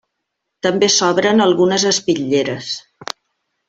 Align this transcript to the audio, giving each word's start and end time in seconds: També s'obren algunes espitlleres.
També 0.67 0.89
s'obren 0.93 1.45
algunes 1.47 1.87
espitlleres. 1.93 2.75